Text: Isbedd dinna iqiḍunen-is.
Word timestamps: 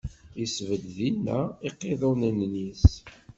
Isbedd 0.43 0.85
dinna 0.97 1.39
iqiḍunen-is. 1.67 2.87